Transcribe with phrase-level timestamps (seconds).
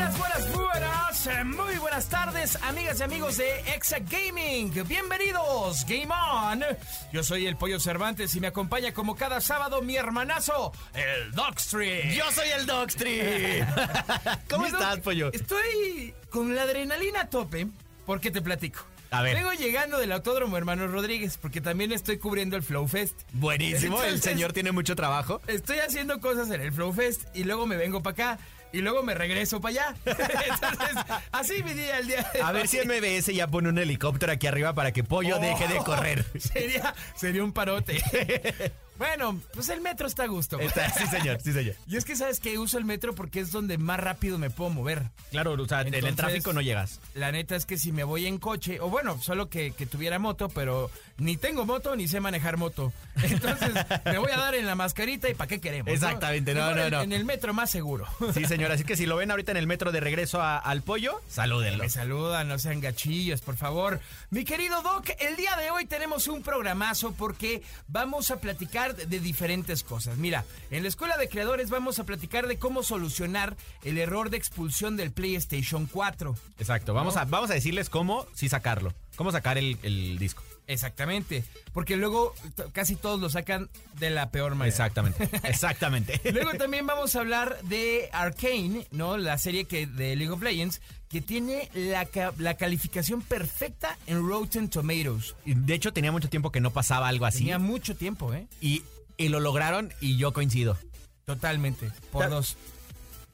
[0.00, 4.72] Buenas, buenas, buenas, eh, muy buenas tardes, amigas y amigos de Exa Gaming.
[4.88, 6.64] Bienvenidos, Game On.
[7.12, 12.12] Yo soy el Pollo Cervantes y me acompaña como cada sábado mi hermanazo, el Dogstream.
[12.14, 13.68] Yo soy el Dogstream.
[14.48, 15.30] ¿Cómo estás, pollo?
[15.34, 17.66] Estoy con la adrenalina a tope
[18.06, 18.80] porque te platico.
[19.10, 19.34] A ver.
[19.34, 23.20] Vengo llegando del Autódromo Hermano Rodríguez porque también estoy cubriendo el Flow Fest.
[23.34, 25.42] Buenísimo, el señor tiene mucho trabajo.
[25.46, 28.38] Estoy haciendo cosas en el Flow Fest y luego me vengo para acá
[28.72, 29.94] y luego me regreso para allá.
[30.04, 34.32] Entonces, así mi día el día de A ver si MBS ya pone un helicóptero
[34.32, 36.24] aquí arriba para que Pollo Oh, deje de correr.
[36.38, 38.02] Sería, sería un parote.
[39.00, 40.60] bueno, pues el metro está a gusto.
[40.60, 41.74] Está- sí, señor, sí, señor.
[41.86, 44.68] Y es que sabes que uso el metro porque es donde más rápido me puedo
[44.68, 45.04] mover.
[45.30, 47.00] Claro, o sea, en el tráfico no llegas.
[47.14, 50.18] La neta es que si me voy en coche, o bueno, solo que, que tuviera
[50.18, 52.92] moto, pero ni tengo moto ni sé manejar moto.
[53.22, 53.70] Entonces
[54.04, 55.92] me voy a dar en la mascarita y ¿para qué queremos?
[55.92, 57.00] Exactamente, no, no, en- no.
[57.00, 58.06] En el metro más seguro.
[58.34, 60.82] Sí, señor, así que si lo ven ahorita en el metro de regreso a- al
[60.82, 61.82] Pollo, salúdenlo.
[61.82, 63.98] Me saludan, no sean gachillos, por favor.
[64.30, 69.20] Mi querido Doc, el día de hoy tenemos un programazo porque vamos a platicar de
[69.20, 70.18] diferentes cosas.
[70.18, 74.36] Mira, en la Escuela de Creadores vamos a platicar de cómo solucionar el error de
[74.36, 76.34] expulsión del PlayStation 4.
[76.58, 78.94] Exacto, vamos a, vamos a decirles cómo sí sacarlo.
[79.16, 80.42] Cómo sacar el, el disco.
[80.70, 82.32] Exactamente, porque luego
[82.72, 83.68] casi todos lo sacan
[83.98, 84.68] de la peor manera.
[84.68, 86.20] Exactamente, exactamente.
[86.32, 89.16] Luego también vamos a hablar de Arcane, ¿no?
[89.16, 94.70] La serie que de League of Legends, que tiene la, la calificación perfecta en Rotten
[94.70, 95.34] Tomatoes.
[95.44, 97.38] De hecho, tenía mucho tiempo que no pasaba algo así.
[97.38, 98.46] Tenía mucho tiempo, ¿eh?
[98.60, 98.84] Y,
[99.16, 100.78] y lo lograron y yo coincido.
[101.24, 102.56] Totalmente, por dos.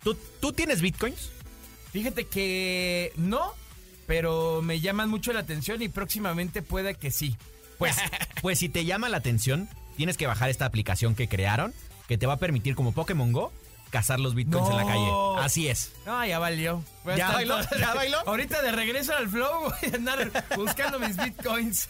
[0.02, 1.30] ¿Tú, ¿Tú tienes bitcoins?
[1.92, 3.52] Fíjate que no,
[4.06, 7.36] pero me llaman mucho la atención y próximamente puede que sí.
[7.78, 7.96] Pues,
[8.42, 11.74] pues si te llama la atención, tienes que bajar esta aplicación que crearon,
[12.08, 13.52] que te va a permitir, como Pokémon Go,
[13.90, 15.10] cazar los bitcoins en la calle.
[15.38, 15.92] Así es.
[16.04, 16.82] No, ya valió.
[17.04, 17.58] Voy ¿Ya bailó?
[17.78, 18.18] ¿Ya bailó?
[18.26, 21.88] Ahorita de regreso al flow voy a andar buscando mis bitcoins.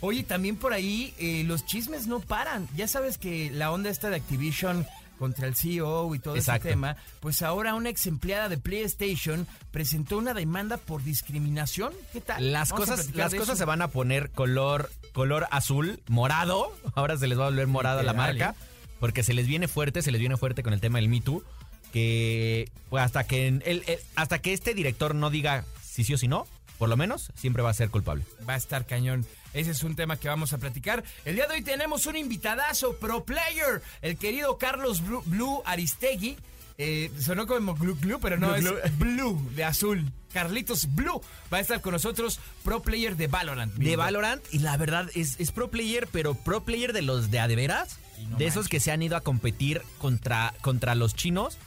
[0.00, 2.68] Oye, también por ahí eh, los chismes no paran.
[2.76, 4.86] Ya sabes que la onda esta de Activision
[5.18, 6.68] contra el CEO y todo Exacto.
[6.68, 11.92] ese tema, pues ahora una ex empleada de PlayStation presentó una demanda por discriminación.
[12.12, 12.52] ¿Qué tal?
[12.52, 13.56] Las Vamos cosas, las cosas eso.
[13.56, 16.72] se van a poner color, color azul, morado.
[16.94, 18.54] Ahora se les va a volver morado a la marca.
[19.00, 21.44] Porque se les viene fuerte, se les viene fuerte con el tema del Me Too.
[21.92, 26.18] Que pues hasta que el- el- hasta que este director no diga si sí o
[26.18, 26.46] si no,
[26.78, 28.24] por lo menos siempre va a ser culpable.
[28.48, 29.24] Va a estar cañón.
[29.54, 31.04] Ese es un tema que vamos a platicar.
[31.24, 36.36] El día de hoy tenemos un invitadazo, pro player, el querido Carlos Blue, Blue Aristegui.
[36.80, 38.64] Eh, sonó como Glu Glu, pero no, es.
[38.98, 40.12] Blue, de azul.
[40.32, 41.20] Carlitos Blue
[41.52, 43.74] va a estar con nosotros, pro player de Valorant.
[43.74, 47.40] de Valorant y la verdad es, es pro player, pero pro player de los de
[47.40, 47.98] a de veras,
[48.28, 51.58] no de esos que se han ido a competir contra, contra los chinos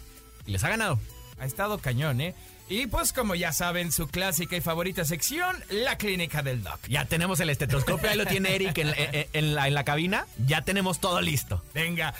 [0.45, 0.99] y les ha ganado.
[1.39, 2.35] Ha estado cañón, ¿eh?
[2.71, 6.79] Y pues como ya saben, su clásica y favorita sección, la clínica del doc.
[6.87, 10.25] Ya tenemos el estetoscopio, ahí lo tiene Eric en, en- en la, en la cabina,
[10.47, 11.61] ya tenemos todo listo.
[11.73, 12.13] Venga,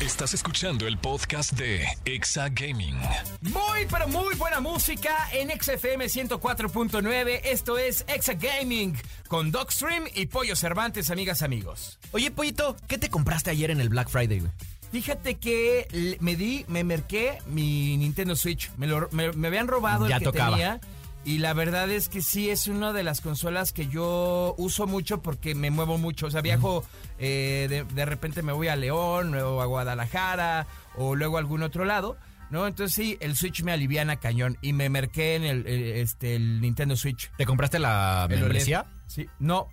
[0.00, 2.96] Estás escuchando el podcast de Exa Gaming.
[3.40, 7.40] Muy, pero muy buena música en XFM 104.9.
[7.42, 8.96] Esto es Exa Gaming
[9.26, 11.98] con Dogstream y Pollo Cervantes, amigas, amigos.
[12.12, 14.52] Oye, Pollito, ¿qué te compraste ayer en el Black Friday, güey?
[14.92, 18.70] Fíjate que me di, me merqué mi Nintendo Switch.
[18.78, 20.50] Me, lo- me- me habían robado el Ya que tocaba.
[20.52, 20.80] tenía.
[21.24, 25.20] Y la verdad es que sí es una de las consolas que yo uso mucho
[25.20, 26.26] porque me muevo mucho.
[26.26, 26.84] O sea, viajo,
[27.18, 30.66] eh, de, de repente me voy a León o a Guadalajara
[30.96, 32.16] o luego a algún otro lado.
[32.50, 32.66] ¿No?
[32.66, 34.56] Entonces sí, el Switch me aliviana cañón.
[34.62, 37.30] Y me merqué en el, el- este, el Nintendo Switch.
[37.36, 38.86] ¿Te compraste la El membresía?
[39.06, 39.26] Sí.
[39.38, 39.68] No.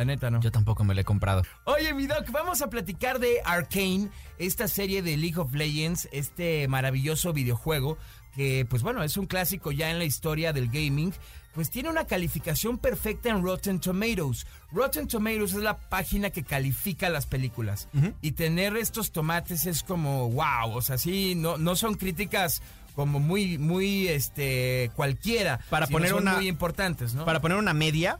[0.00, 0.40] La neta no.
[0.40, 1.42] Yo tampoco me la he comprado.
[1.64, 4.08] Oye, mi doc, vamos a platicar de Arcane,
[4.38, 7.98] esta serie de League of Legends, este maravilloso videojuego
[8.34, 11.12] que, pues bueno, es un clásico ya en la historia del gaming.
[11.52, 14.46] Pues tiene una calificación perfecta en Rotten Tomatoes.
[14.72, 17.88] Rotten Tomatoes es la página que califica las películas.
[18.22, 22.62] Y tener estos tomates es como, wow, o sea, sí, no, no son críticas
[22.94, 25.60] como muy, muy, este, cualquiera.
[25.68, 27.24] Para poner son una- muy importantes, ¿no?
[27.24, 28.16] Para poner una media,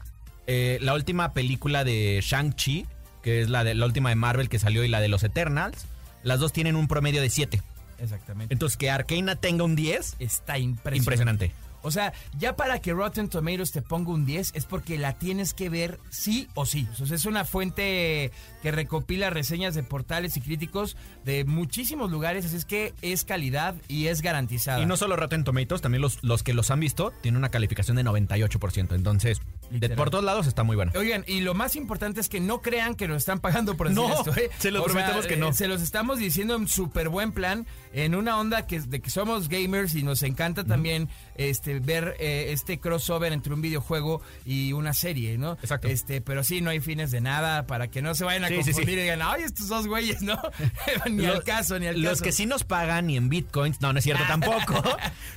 [0.47, 2.85] eh, la última película de Shang-Chi,
[3.21, 5.85] que es la, de, la última de Marvel que salió y la de los Eternals,
[6.23, 7.61] las dos tienen un promedio de 7
[7.99, 8.53] Exactamente.
[8.53, 10.97] Entonces, que Arcana tenga un 10, Está impresionante.
[10.97, 11.51] impresionante.
[11.83, 15.53] O sea, ya para que Rotten Tomatoes te ponga un 10 es porque la tienes
[15.53, 16.87] que ver sí o sí.
[16.99, 20.95] O sea, es una fuente que recopila reseñas de portales y críticos
[21.25, 24.79] de muchísimos lugares, así es que es calidad y es garantizada.
[24.81, 27.97] Y no solo Rotten Tomatoes, también los, los que los han visto tienen una calificación
[27.97, 28.93] de 98%.
[28.93, 29.41] Entonces,
[29.71, 30.91] de, por todos lados está muy bueno.
[30.95, 34.03] Oigan, y lo más importante es que no crean que nos están pagando por decir
[34.03, 34.35] No, esto.
[34.39, 34.49] ¿eh?
[34.59, 35.49] se los O sea, prometemos que no.
[35.49, 39.09] eh, Se los estamos diciendo en súper buen plan, en una onda que, de que
[39.09, 44.73] somos gamers y nos encanta también este ver eh, este crossover entre un videojuego y
[44.73, 45.53] una serie, ¿no?
[45.61, 45.87] Exacto.
[45.87, 48.55] Este, pero sí, no hay fines de nada para que no se vayan a Sí,
[48.55, 48.91] confundir sí.
[48.91, 50.39] y digan, ay, estos dos güeyes, ¿no?
[51.09, 52.05] ni al caso, ni al caso.
[52.09, 54.83] Los que sí nos pagan y en bitcoins, no, no es cierto tampoco.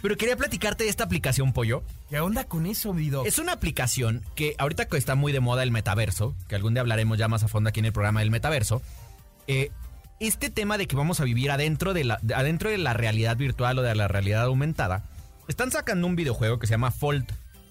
[0.02, 1.82] Pero quería platicarte de esta aplicación, Pollo.
[2.10, 3.26] ¿Qué onda con eso, mi doc?
[3.26, 6.80] Es una aplicación que ahorita que está muy de moda el metaverso, que algún día
[6.80, 8.82] hablaremos ya más a fondo aquí en el programa del metaverso.
[9.46, 9.70] eh,
[10.20, 13.36] este tema de que vamos a vivir adentro de, la, de- adentro de la realidad
[13.36, 15.04] virtual o de la realidad aumentada,
[15.48, 17.26] están sacando un videojuego que se llama Fold.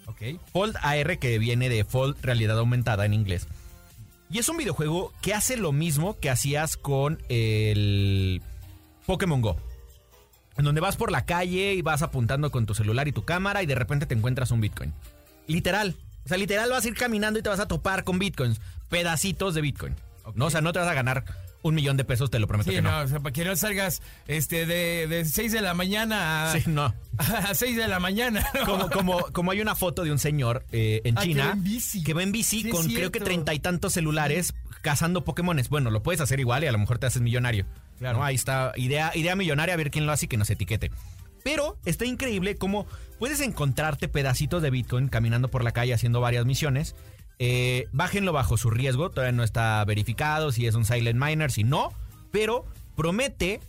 [0.08, 0.22] Ok.
[0.52, 3.48] Fold AR, que viene de Fold Realidad Aumentada en inglés.
[4.30, 8.42] Y es un videojuego que hace lo mismo que hacías con el
[9.06, 9.56] Pokémon Go.
[10.58, 13.64] En donde vas por la calle y vas apuntando con tu celular y tu cámara
[13.64, 14.94] y de repente te encuentras un Bitcoin.
[15.48, 15.96] Literal.
[16.26, 18.60] O sea, literal vas a ir caminando y te vas a topar con Bitcoins.
[18.90, 19.96] Pedacitos de Bitcoin.
[20.36, 20.46] ¿no?
[20.46, 21.26] O sea, no te vas a ganar
[21.64, 23.00] un millón de pesos, te lo prometo Sí, que no, no.
[23.04, 26.64] o sea, para que no salgas este, de, de 6 de la mañana a, Sí,
[26.68, 26.94] no.
[27.18, 28.46] a 6 de la mañana.
[28.54, 28.66] ¿no?
[28.66, 31.52] Como, como, como hay una foto de un señor eh, en Ah, que China va
[31.54, 32.04] en bici.
[32.04, 35.70] que va en bici Sí, con creo que treinta y tantos celulares cazando Pokémones.
[35.70, 37.66] Bueno, lo puedes hacer igual y a lo mejor te haces millonario.
[38.00, 38.18] Claro.
[38.20, 38.26] ¿no?
[38.26, 40.92] Ahí está, idea, idea millonaria, a ver quién lo hace y que nos etiquete.
[41.44, 42.86] Pero está increíble cómo
[43.20, 46.96] puedes encontrarte pedacitos de Bitcoin caminando por la calle haciendo varias misiones.
[47.40, 51.64] Eh, bájenlo bajo su riesgo, todavía no está verificado si es un silent miner, si
[51.64, 51.92] no,
[52.32, 53.60] pero promete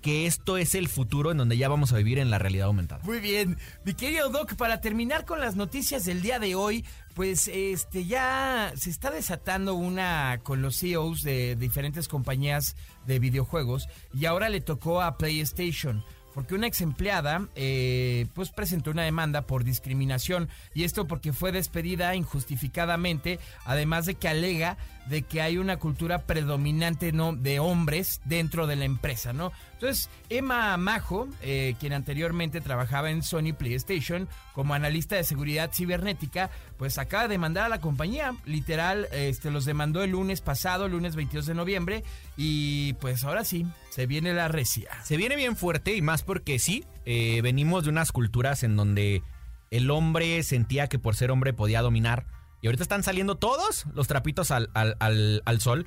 [0.00, 3.02] que esto es el futuro en donde ya vamos a vivir en la realidad aumentada.
[3.04, 6.84] Muy bien, mi querido Doc, para terminar con las noticias del día de hoy,
[7.14, 12.76] pues este ya se está desatando una con los CEOs de diferentes compañías
[13.06, 16.02] de videojuegos y ahora le tocó a PlayStation.
[16.34, 21.52] Porque una ex empleada eh, pues presentó una demanda por discriminación y esto porque fue
[21.52, 27.34] despedida injustificadamente, además de que alega de que hay una cultura predominante ¿no?
[27.34, 29.52] de hombres dentro de la empresa, ¿no?
[29.80, 36.50] Entonces, Emma Majo, eh, quien anteriormente trabajaba en Sony PlayStation como analista de seguridad cibernética,
[36.76, 38.34] pues acaba de demandar a la compañía.
[38.44, 42.04] Literal, este, los demandó el lunes pasado, lunes 22 de noviembre,
[42.36, 44.90] y pues ahora sí, se viene la recia.
[45.02, 49.22] Se viene bien fuerte y más porque sí, eh, venimos de unas culturas en donde
[49.70, 52.26] el hombre sentía que por ser hombre podía dominar.
[52.60, 55.86] Y ahorita están saliendo todos los trapitos al sol.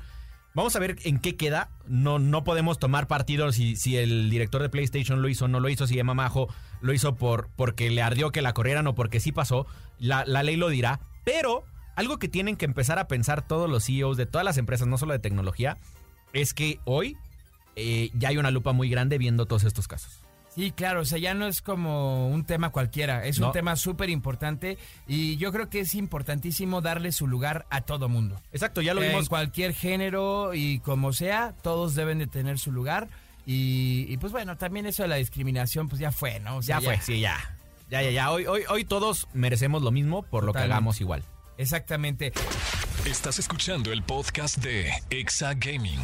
[0.56, 1.70] Vamos a ver en qué queda.
[1.88, 5.60] No, no podemos tomar partido si, si el director de PlayStation lo hizo o no
[5.60, 6.48] lo hizo, si Emma Majo
[6.82, 9.66] lo hizo por, porque le ardió que la corrieran o porque sí pasó.
[9.98, 11.00] La, la ley lo dirá.
[11.24, 11.64] Pero
[11.96, 14.98] algo que tienen que empezar a pensar todos los CEOs de todas las empresas, no
[14.98, 15.78] solo de tecnología,
[16.34, 17.18] es que hoy
[17.76, 20.23] eh, ya hay una lupa muy grande viendo todos estos casos.
[20.56, 23.48] Sí, claro, o sea, ya no es como un tema cualquiera, es No.
[23.48, 24.78] un tema súper importante
[25.08, 28.40] y yo creo que es importantísimo darle su lugar a todo mundo.
[28.52, 29.30] Exacto, ya lo en vimos.
[29.30, 33.08] cualquier género y como sea, todos deben de tener su lugar.
[33.46, 36.58] Y, y, pues bueno, también eso de la discriminación, pues ya fue, ¿no?
[36.58, 37.38] O sea, Ya fue, sí, ya.
[37.90, 38.32] Ya, ya, ya.
[38.32, 41.24] Hoy, hoy, hoy todos merecemos lo mismo por lo que hagamos igual.
[41.58, 42.32] Exactamente.
[43.06, 46.00] Estás escuchando el podcast de Exa Gaming.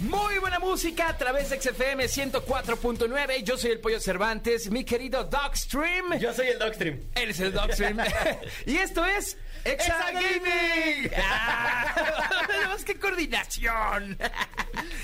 [0.00, 3.44] Muy buena música a través de XFM 104.9.
[3.44, 6.18] Yo soy el Pollo Cervantes, mi querido Dogstream.
[6.18, 7.02] Yo soy el Dogstream.
[7.14, 7.98] Él es el Dogstream.
[8.66, 11.10] y esto es Exa Gaming.
[11.16, 11.94] Ah,
[12.68, 14.18] ¡Más qué coordinación!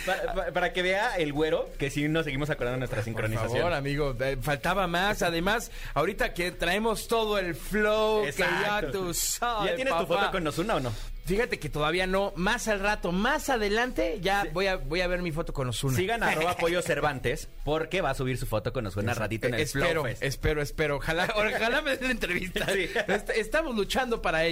[0.06, 3.04] Para, para- para que vea el güero que sí nos seguimos acordando de nuestra Por
[3.04, 3.58] sincronización.
[3.58, 5.22] favor, amigo, eh, faltaba más.
[5.22, 10.30] Además, ahorita que traemos todo el flow, que ya tú sabes, ¿Ya tienes tu foto
[10.30, 10.92] con Nosuna o no?
[11.26, 12.32] Fíjate que todavía no.
[12.34, 15.96] Más al rato, más adelante, ya voy, a, voy a ver mi foto con Osuna.
[15.96, 19.54] Sigan a arroba pollo Cervantes porque va a subir su foto con Nosuna ratito en
[19.54, 20.22] el espero, Flow Fest.
[20.24, 20.96] espero, espero.
[20.96, 22.66] Ojalá, ojalá me den entrevista.
[22.72, 22.88] Sí.
[23.06, 24.49] Est- Estamos luchando para ello.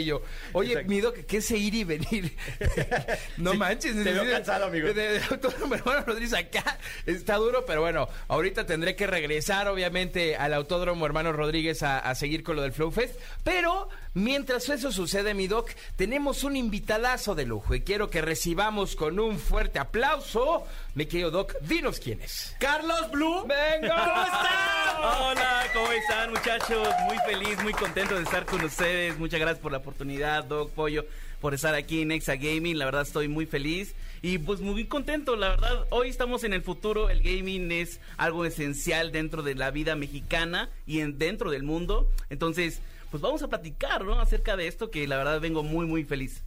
[0.53, 0.89] Oye, Exacto.
[0.91, 2.37] mi doc, ¿qué es ir y venir?
[3.37, 3.93] no Sí, manches.
[4.05, 4.93] te veo cansado, amigo.
[4.93, 11.07] De, hermano Rodríguez acá está duro, pero bueno, ahorita tendré que regresar, obviamente, al Autódromo
[11.07, 13.19] Hermano Rodríguez a, a seguir con lo del Flow Fest.
[13.45, 13.89] Pero
[14.19, 19.19] mientras eso sucede, mi doc, tenemos un invitadazo de lujo y quiero que recibamos con
[19.19, 20.65] un fuerte aplauso.
[20.95, 22.55] Mi querido doc, dinos quién es.
[22.59, 23.47] Carlos Blue.
[23.47, 23.95] ¡Venga!
[23.97, 25.23] ¿Cómo están?
[25.23, 26.89] Hola, ¿cómo están, muchachos?
[27.07, 29.19] Muy feliz, muy contento de estar con ustedes.
[29.19, 31.07] Muchas gracias por la oportunidad, Doc Pollo,
[31.41, 32.79] por estar aquí en Exa Gaming.
[32.79, 35.37] La verdad estoy muy feliz y pues muy contento.
[35.37, 37.11] La verdad, hoy estamos en el futuro.
[37.11, 42.11] El gaming es algo esencial dentro de la vida mexicana y en, dentro del mundo.
[42.31, 44.21] Entonces, pues vamos a platicar, ¿no?
[44.21, 46.43] Acerca de esto que la verdad vengo muy, muy feliz.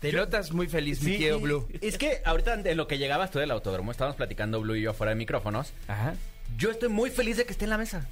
[0.00, 1.66] Te notas muy feliz, mi tío Blue.
[1.80, 4.92] Es que ahorita en lo que llegabas tú del autódromo, estábamos platicando Blue y yo
[4.92, 5.72] fuera de micrófonos.
[5.88, 6.14] Ajá.
[6.58, 8.06] Yo estoy muy feliz de que esté en la mesa.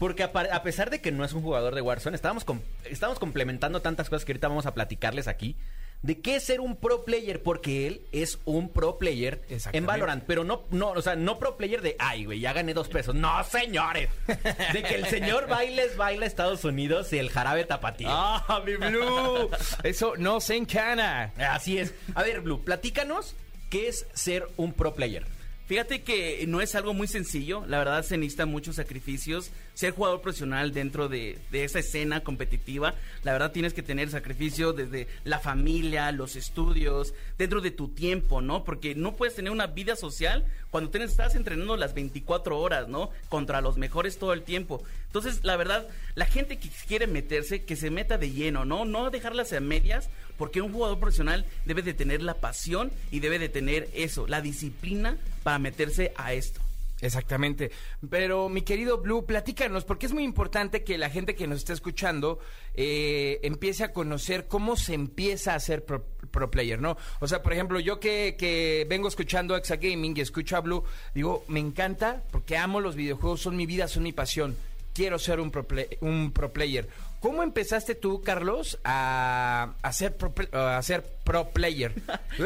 [0.00, 3.18] Porque a, a pesar de que no es un jugador de Warzone, estábamos, com- estábamos
[3.18, 5.54] complementando tantas cosas que ahorita vamos a platicarles aquí.
[6.02, 9.84] De qué es ser un pro player, porque él es un pro player en.
[9.84, 10.22] Valorant.
[10.26, 13.14] Pero no, no, o sea, no pro player de, ay, güey, ya gané dos pesos.
[13.14, 14.08] No, señores.
[14.72, 18.08] De que el señor bailes baila Estados Unidos y el jarabe tapatío.
[18.10, 19.50] ¡Ah, mi Blue!
[19.82, 21.32] Eso no se encana.
[21.36, 21.92] Así es.
[22.14, 23.34] A ver, Blue, platícanos
[23.68, 25.26] qué es ser un pro player.
[25.68, 29.50] Fíjate que no es algo muy sencillo, la verdad se necesitan muchos sacrificios.
[29.74, 34.72] Ser jugador profesional dentro de, de esa escena competitiva, la verdad tienes que tener sacrificio
[34.72, 38.64] desde la familia, los estudios, dentro de tu tiempo, ¿no?
[38.64, 43.10] Porque no puedes tener una vida social cuando tienes, estás entrenando las 24 horas, ¿no?
[43.28, 44.82] Contra los mejores todo el tiempo.
[45.06, 48.84] Entonces, la verdad, la gente que quiere meterse, que se meta de lleno, ¿no?
[48.84, 53.38] No dejarlas a medias, porque un jugador profesional debe de tener la pasión y debe
[53.38, 56.60] de tener eso, la disciplina para meterse a esto.
[57.00, 57.70] Exactamente.
[58.10, 61.72] Pero mi querido Blue, platícanos, porque es muy importante que la gente que nos está
[61.72, 62.40] escuchando
[62.74, 66.04] eh, empiece a conocer cómo se empieza a ser pro,
[66.50, 66.96] player, ¿no?
[67.20, 70.84] O sea, por ejemplo, yo que, que vengo escuchando Exa Gaming y escucho a Blue,
[71.14, 74.56] digo, me encanta porque amo los videojuegos, son mi vida, son mi pasión.
[74.98, 76.88] Quiero ser un pro, play- un pro player.
[77.20, 81.92] ¿Cómo empezaste tú, Carlos, a, a ser, pro, a ser pro player?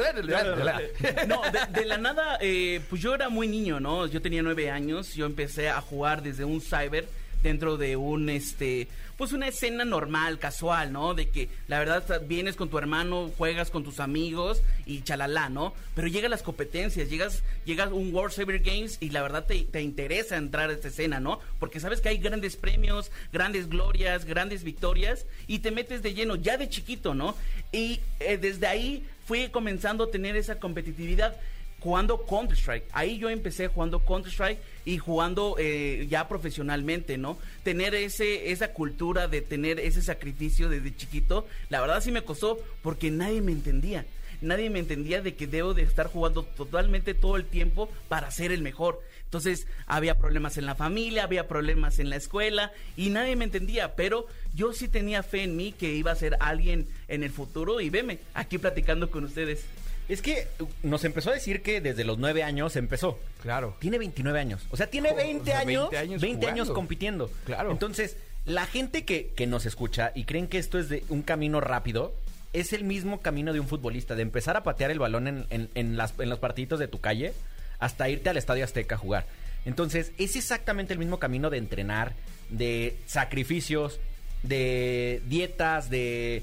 [1.26, 4.06] No, de, de la nada, eh, pues yo era muy niño, ¿no?
[4.06, 7.09] Yo tenía nueve años, yo empecé a jugar desde un cyber
[7.42, 11.14] dentro de un, este, pues una escena normal, casual, ¿no?
[11.14, 15.75] De que la verdad vienes con tu hermano, juegas con tus amigos y chalala, ¿no?
[15.94, 19.82] Pero llegan las competencias, llegas, llegas un World Cyber Games y la verdad te, te
[19.82, 21.40] interesa entrar a esta escena, ¿no?
[21.58, 26.37] Porque sabes que hay grandes premios, grandes glorias, grandes victorias y te metes de lleno
[26.37, 27.37] ya de chiquito, ¿no?
[27.72, 31.37] Y eh, desde ahí fui comenzando a tener esa competitividad
[31.83, 32.85] jugando Counter-Strike.
[32.93, 37.39] Ahí yo empecé jugando Counter-Strike y jugando eh, ya profesionalmente, ¿no?
[37.65, 42.61] Tener ese, esa cultura de tener ese sacrificio desde chiquito, la verdad sí me costó
[42.83, 44.07] porque nadie me entendía.
[44.41, 48.51] Nadie me entendía de que debo de estar jugando totalmente todo el tiempo para ser
[48.51, 49.01] el mejor.
[49.25, 53.95] Entonces había problemas en la familia, había problemas en la escuela y nadie me entendía,
[53.95, 57.81] pero yo sí tenía fe en mí que iba a ser alguien en el futuro
[57.81, 59.65] y veme, aquí platicando con ustedes.
[60.09, 60.49] Es que
[60.82, 63.18] nos empezó a decir que desde los nueve años empezó.
[63.40, 63.76] Claro.
[63.78, 64.66] Tiene 29 años.
[64.71, 65.90] O sea, tiene Jo- 20 o sea, años.
[65.90, 66.75] 20 años 20 años jugando.
[66.75, 67.30] compitiendo.
[67.47, 67.71] Claro.
[67.71, 71.61] Entonces, la gente que, que nos escucha y creen que esto es de un camino
[71.61, 72.12] rápido,
[72.52, 75.71] es el mismo camino de un futbolista, de empezar a patear el balón en, en-
[75.75, 77.32] en las, en los partiditos de tu calle
[77.78, 79.26] hasta irte al Estadio Azteca a jugar.
[79.64, 82.12] Entonces, es exactamente el mismo camino de entrenar,
[82.50, 84.00] de sacrificios,
[84.42, 86.42] de dietas, de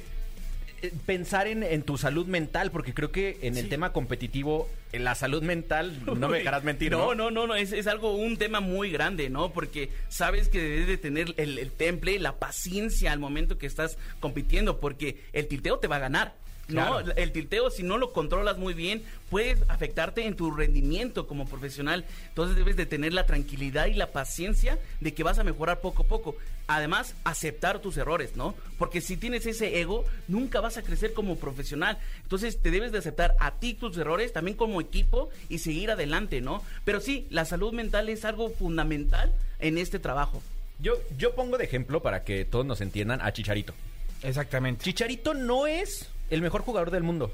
[1.06, 5.16] pensar en, en tu salud mental, porque creo que en el tema competitivo, en la
[5.16, 7.00] salud mental, no me dejarás mentir, ¿no?
[7.00, 9.52] No, no, no, no, es, es algo, un tema muy grande, ¿no?
[9.52, 13.98] Porque sabes que debes de tener el, el temple, la paciencia al momento que estás
[14.20, 16.36] compitiendo, porque el tilteo te va a ganar.
[16.70, 17.14] No, Claro.
[17.16, 22.06] el tilteo, si no lo controlas muy bien, puede afectarte en tu rendimiento como profesional.
[22.30, 26.04] Entonces debes de tener la tranquilidad y la paciencia de que vas a mejorar poco
[26.04, 26.36] a poco.
[26.68, 28.54] Además, aceptar tus errores, ¿no?
[28.78, 31.98] Porque si tienes ese ego, nunca vas a crecer como profesional.
[32.22, 36.42] Entonces te debes de aceptar a ti tus errores, también como equipo, y seguir adelante,
[36.42, 36.64] ¿no?
[36.86, 40.44] Pero sí, la salud mental es algo fundamental en este trabajo.
[40.80, 43.74] Yo, yo pongo de ejemplo para que todos nos entiendan a Chicharito.
[44.22, 44.84] Exactamente.
[44.84, 47.34] Chicharito no es el mejor jugador del mundo,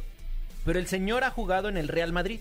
[0.65, 2.39] pero el señor ha jugado en el Real Madrid.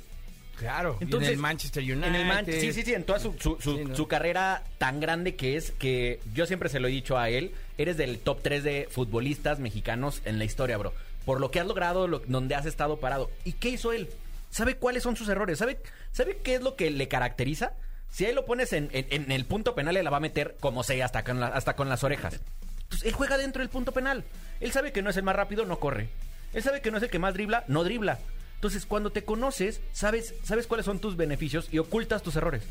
[0.57, 0.97] Claro.
[1.01, 2.05] Entonces, en el Manchester United.
[2.07, 3.97] En el Man- sí, sí, sí, en toda su, su- su- Sí, ¿no?
[3.97, 7.53] su carrera tan grande que es, que yo siempre se lo he dicho a él,
[7.77, 10.93] eres del top 3 de futbolistas mexicanos en la historia, bro.
[11.25, 13.31] Por lo que has logrado, lo- donde has estado parado.
[13.45, 14.09] ¿Y qué hizo él?
[14.51, 15.59] ¿Sabe cuáles son sus errores?
[15.59, 15.81] ¿Sabe,
[16.13, 17.73] ¿sabe qué es lo que le caracteriza?
[18.13, 20.57] Si ahí lo pones en, en- en el punto penal, él la va a meter
[20.61, 22.39] como sea, hasta con, la- hasta con las orejas.
[22.85, 24.23] Entonces, él juega dentro del punto penal.
[24.61, 26.11] Él sabe que no es el más rápido, no corre.
[26.55, 28.19] Él sabe que no es el que más dribla, no dribla.
[28.55, 32.63] Entonces, cuando te conoces, sabes, sabes cuáles son tus beneficios y ocultas tus errores.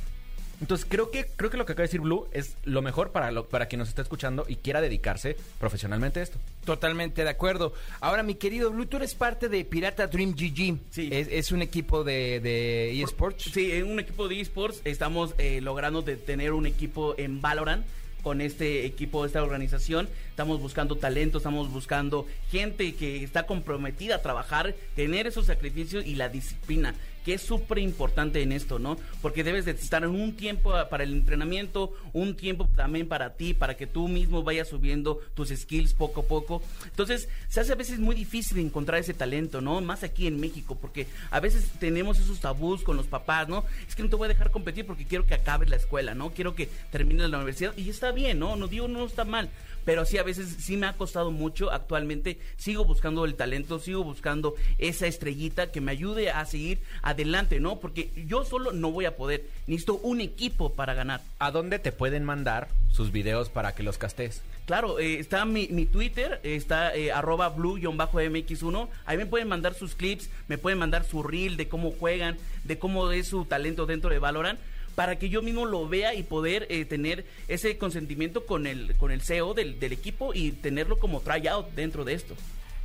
[0.62, 3.32] Entonces, creo que, creo que lo que acaba de decir Blue es lo mejor para,
[3.32, 6.40] lo, para quien nos está escuchando y quiera dedicarse profesionalmente a esto.
[6.64, 7.74] Totalmente de acuerdo.
[8.00, 10.78] Ahora, mi querido Blue, tú eres parte de Pirata Dream GG.
[10.90, 11.10] Sí.
[11.12, 13.44] Es, es un equipo de, de eSports.
[13.52, 17.86] Sí, en un equipo de esports estamos eh, logrando de tener un equipo en Valorant
[18.24, 20.10] con este equipo, esta organización.
[20.30, 26.16] Estamos buscando talento, estamos buscando gente que está comprometida a trabajar, tener esos sacrificios y
[26.16, 28.98] la disciplina que es súper importante en esto, ¿no?
[29.22, 33.76] Porque debes de estar un tiempo para el entrenamiento, un tiempo también para ti, para
[33.78, 36.62] que tú mismo vayas subiendo tus skills poco a poco.
[36.86, 39.80] Entonces, se hace a veces muy difícil encontrar ese talento, ¿no?
[39.82, 43.64] Más aquí en México, porque a veces tenemos esos tabús con los papás, ¿no?
[43.88, 46.32] Es que no te voy a dejar competir porque quiero que acabes la escuela, ¿no?
[46.32, 48.56] Quiero que termines la universidad y está bien, ¿no?
[48.56, 49.50] No digo no está mal,
[49.86, 51.72] pero sí a veces sí me ha costado mucho.
[51.72, 57.60] Actualmente sigo buscando el talento, sigo buscando esa estrellita que me ayude a seguir adelante,
[57.60, 57.80] ¿no?
[57.80, 59.44] Porque yo solo no voy a poder.
[59.68, 61.22] Necesito un equipo para ganar.
[61.40, 64.42] ¿A dónde te pueden mandar sus videos para que los castes?
[64.66, 68.88] Claro, eh, está mi, mi, Twitter, está eh, arroba blue-mx1.
[69.06, 72.80] Ahí me pueden mandar sus clips, me pueden mandar su reel de cómo juegan, de
[72.80, 74.60] cómo es su talento dentro de Valorant
[74.96, 79.12] para que yo mismo lo vea y poder eh, tener ese consentimiento con el, con
[79.12, 82.36] el CEO del, del equipo y tenerlo como tryout dentro de esto.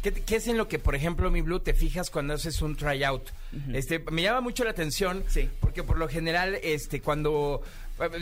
[0.03, 2.77] ¿Qué, ¿Qué, es en lo que, por ejemplo, mi Blue, te fijas cuando haces un
[2.77, 3.31] tryout?
[3.73, 5.49] Este, me llama mucho la atención, Sí.
[5.61, 7.62] porque por lo general, este, cuando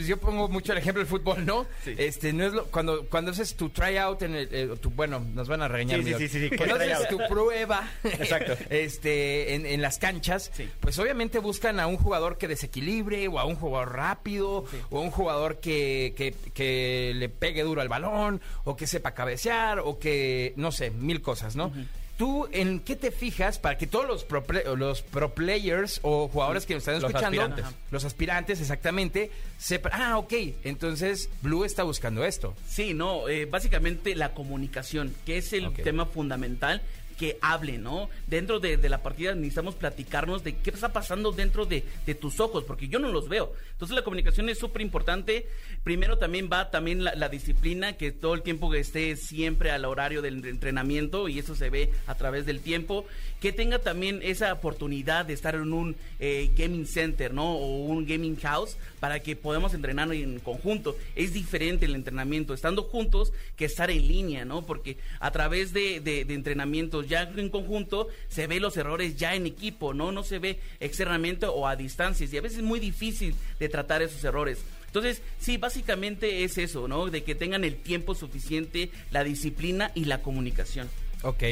[0.05, 1.65] yo pongo mucho el ejemplo del fútbol, ¿no?
[1.83, 1.93] Sí.
[1.97, 5.47] Este, no es lo, cuando cuando haces tu tryout en el, eh, tu, bueno, nos
[5.47, 6.03] van a regañar.
[6.03, 6.55] Sí, sí, sí, sí.
[6.55, 8.53] Cuando ¿Qué haces tu prueba, Exacto.
[8.69, 10.69] este, en, en las canchas, Sí.
[10.79, 15.01] pues obviamente buscan a un jugador que desequilibre, o a un jugador rápido, o a
[15.01, 19.99] un jugador que, que, que le pegue duro al balón, o que sepa cabecear, o
[19.99, 21.71] que, no sé, mil cosas, ¿no?
[22.17, 26.27] ¿Tú en qué te fijas para que todos los pro, play- los pro players o
[26.27, 27.65] jugadores que nos están Los escuchando, aspirantes.
[27.65, 27.75] Ajá.
[27.91, 30.33] los aspirantes exactamente, sepan, ah, ok,
[30.63, 32.55] entonces Blue está buscando esto.
[32.67, 36.81] Sí, no, eh, básicamente la comunicación, que es el tema fundamental
[37.17, 38.09] que hable, ¿no?
[38.27, 41.83] Dentro de, de la partida necesitamos platicarnos de qué está pasando dentro de,
[42.19, 43.53] tus ojos, porque yo no los veo.
[43.73, 45.47] Entonces la comunicación es súper importante.
[45.83, 49.85] Primero también va también la, la disciplina, que todo el tiempo que esté siempre al
[49.85, 53.05] horario del entrenamiento y eso se ve a través del tiempo.
[53.41, 57.55] Que tenga también esa oportunidad de estar en un eh, gaming center, ¿no?
[57.55, 60.97] O un gaming house para que podamos entrenar en conjunto.
[61.15, 64.65] Es diferente el entrenamiento estando juntos que estar en línea, ¿no?
[64.65, 65.97] Porque a través de,
[66.29, 70.11] entrenamientos ya en conjunto se ve los errores ya en equipo, ¿no?
[70.11, 74.01] No se ve externamente o a distancias y a veces es muy difícil de tratar
[74.01, 74.59] esos errores.
[74.87, 77.07] Entonces, sí, básicamente es eso, ¿no?
[77.07, 80.89] De que tengan el tiempo suficiente, la disciplina y la comunicación.
[81.23, 81.43] Ok.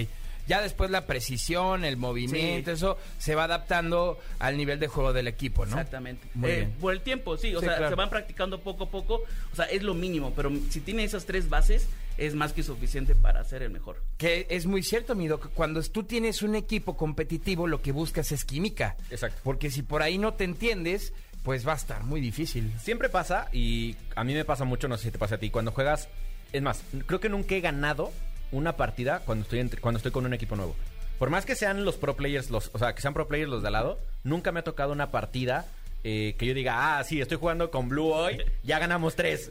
[0.48, 2.76] Ya después la precisión, el movimiento, Sí.
[2.76, 5.72] eso se va adaptando al nivel de juego del equipo, ¿no?
[5.72, 6.28] Exactamente.
[6.36, 6.72] Muy Eh, bien.
[6.80, 7.56] Por el tiempo, sí.
[7.56, 7.90] O Sí, sea, claro.
[7.92, 9.22] se van practicando poco a poco.
[9.52, 10.34] O sea, es lo mínimo.
[10.36, 14.02] Pero si tiene esas tres bases, es más que suficiente para ser el mejor.
[14.18, 15.50] Que es muy cierto, mi doc.
[15.54, 18.96] Cuando tú tienes un equipo competitivo, lo que buscas es química.
[19.10, 19.40] Exacto.
[19.44, 21.12] Porque si por ahí no te entiendes,
[21.44, 22.72] pues va a estar muy difícil.
[22.82, 25.50] Siempre pasa, y a mí me pasa mucho, no sé si te pasa a ti,
[25.50, 26.08] cuando juegas.
[26.54, 28.12] Es más, creo que nunca he ganado
[28.58, 30.76] una partida cuando estoy, cuando estoy con un equipo nuevo.
[31.20, 33.62] Por más que sean los pro players, los, o sea, que sean pro players los
[33.62, 35.66] de al lado, nunca me ha tocado una partida
[36.04, 39.50] eh, que yo diga, ah, sí, estoy jugando con Blue hoy, ya ganamos tres.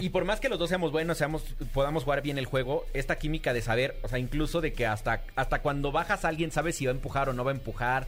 [0.00, 3.16] Y por más que los dos seamos buenos, seamos, podamos jugar bien el juego, esta
[3.16, 6.84] química de saber, o sea, incluso de que hasta, hasta cuando bajas alguien sabes si
[6.84, 8.06] va a empujar o no va a empujar.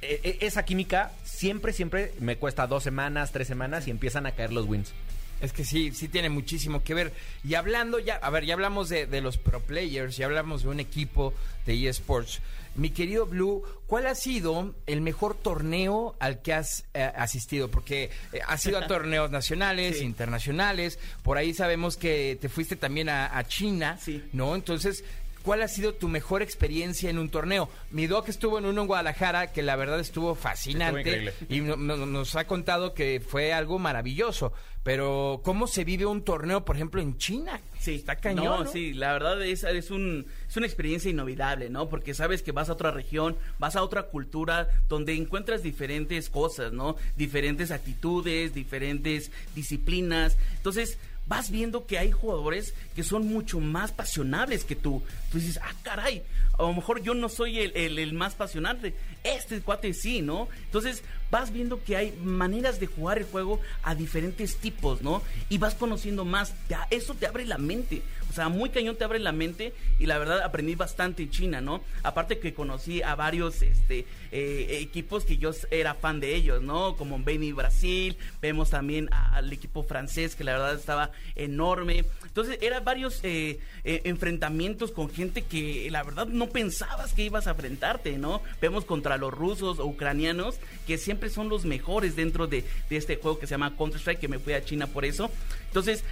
[0.00, 4.32] E- e- esa química siempre, siempre me cuesta dos semanas, tres semanas y empiezan a
[4.32, 4.92] caer los wins.
[5.42, 7.12] Es que sí, sí tiene muchísimo que ver.
[7.44, 10.68] Y hablando ya, a ver, ya hablamos de, de los pro players, ya hablamos de
[10.68, 11.34] un equipo
[11.66, 12.40] de eSports.
[12.74, 17.68] Mi querido Blue, ¿cuál ha sido el mejor torneo al que has eh, asistido?
[17.70, 20.04] Porque eh, has ido a torneos nacionales, Sí.
[20.04, 24.24] internacionales, por ahí sabemos que te fuiste también a, a China, Sí.
[24.32, 24.54] ¿no?
[24.54, 25.04] Entonces,
[25.42, 27.68] ¿cuál ha sido tu mejor experiencia en un torneo?
[27.90, 31.34] Mi doc estuvo en uno en Guadalajara que la verdad estuvo fascinante increíble.
[31.50, 34.54] y no- no- nos ha contado que fue algo maravilloso.
[34.84, 37.60] Pero, ¿cómo se vive un torneo, por ejemplo, en China?
[37.78, 38.44] Sí, está cañón.
[38.44, 38.70] No, ¿no?
[38.70, 41.88] sí, la verdad es, es, un, es una experiencia inolvidable, ¿no?
[41.88, 46.72] Porque sabes que vas a otra región, vas a otra cultura donde encuentras diferentes cosas,
[46.72, 46.96] ¿no?
[47.16, 50.36] Diferentes actitudes, diferentes disciplinas.
[50.56, 55.00] Entonces, vas viendo que hay jugadores que son mucho más pasionables que tú.
[55.30, 56.24] Tú dices, ah, caray,
[56.58, 58.94] a lo mejor yo no soy el, el- el más pasionante.
[59.22, 60.48] Este cuate sí, ¿no?
[60.64, 65.22] Entonces, vas viendo que hay maneras de jugar el juego a diferentes tipos, ¿no?
[65.48, 66.52] Y vas conociendo más.
[66.68, 68.02] Te- eso te abre la mente.
[68.32, 71.60] O sea, muy cañón te abre la mente y la verdad aprendí bastante en China,
[71.60, 71.82] ¿no?
[72.02, 76.96] Aparte que conocí a varios este, eh, equipos que yo era fan de ellos, ¿no?
[76.96, 82.04] Como Beni Brasil, vemos también al equipo francés que la verdad estaba enorme.
[82.24, 87.46] Entonces, eran varios eh, eh, enfrentamientos con gente que la verdad no pensabas que ibas
[87.46, 88.42] a enfrentarte, ¿no?
[88.60, 92.96] Vemos contra los rusos o ucranianos que siempre siempre son los mejores dentro de, de
[92.96, 95.30] este juego que se llama Counter-Strike, que me fui a China por eso.
[95.66, 96.04] Entonces,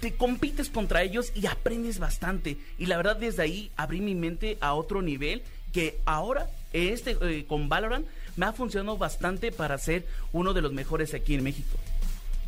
[0.00, 2.56] te compites contra ellos y aprendes bastante.
[2.78, 7.44] Y la verdad, desde ahí abrí mi mente a otro nivel que ahora, este, eh,
[7.46, 11.78] con Valorant, me ha funcionado bastante para ser uno de los mejores aquí en México.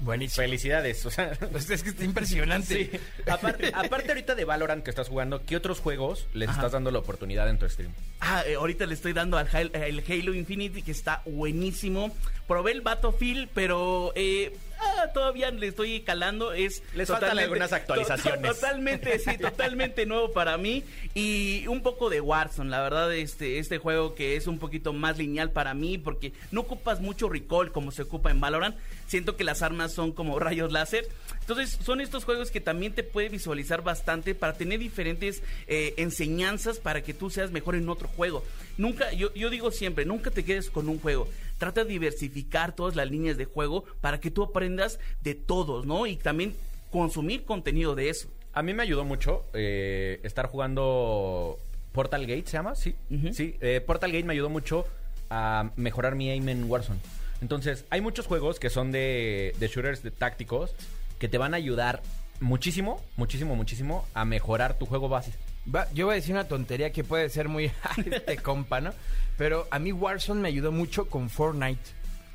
[0.01, 0.45] Buenísimo.
[0.45, 1.07] Felicidades.
[1.07, 1.33] O sea,
[1.71, 2.91] es que está impresionante.
[2.93, 3.01] sí.
[3.31, 6.59] Aparte, aparte ahorita de Valorant que estás jugando, ¿qué otros juegos les Ajá.
[6.59, 7.93] estás dando la oportunidad en tu stream?
[8.21, 12.15] Ah, eh, ahorita le estoy dando al el Halo Infinity que está buenísimo.
[12.49, 14.57] Probé el Battlefield, pero eh,
[14.99, 16.53] ah, todavía le estoy calando.
[16.53, 18.43] Es Les faltan algunas actualizaciones.
[18.43, 20.85] to- Totalmente, sí, totalmente nuevo para mí.
[21.15, 25.19] Y un poco de Warzone, la verdad, este, este juego que es un poquito más
[25.19, 28.77] lineal para mí, porque no ocupas mucho recall como se ocupa en Valorant.
[29.07, 31.09] Siento que las armas son como rayos láser.
[31.41, 36.79] Entonces, son estos juegos que también te puede visualizar bastante para tener diferentes eh, enseñanzas
[36.79, 38.43] para que tú seas mejor en otro juego.
[38.79, 41.29] Nunca, yo, yo digo siempre, nunca te quedes con un juego.
[41.59, 46.07] Trata de diversificar todas las líneas de juego para que tú aprendas de todos, ¿no?
[46.07, 46.55] Y también
[46.91, 48.29] consumir contenido de eso.
[48.53, 51.59] A mí me ayudó mucho eh, estar jugando
[51.93, 52.75] Portal Gate, ¿se llama?
[52.75, 52.95] Sí.
[53.33, 54.87] Sí, eh, Portal Gate me ayudó mucho
[55.29, 57.01] a mejorar mi aim en Warzone.
[57.45, 60.75] Entonces, hay muchos juegos que son de, de shooters de tácticos
[61.19, 62.03] que te van a ayudar
[62.41, 65.35] muchísimo, muchísimo, muchísimo a mejorar tu juego base.
[65.73, 67.71] Va, yo voy a decir una tontería que puede ser muy
[68.11, 68.95] este compa, ¿no?
[69.37, 71.83] Pero a mí Warzone me ayudó mucho con Fortnite.